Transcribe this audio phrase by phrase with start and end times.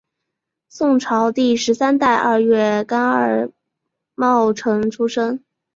[0.67, 3.51] 宋朝第十三代二月廿二
[4.15, 5.43] 戊辰出生。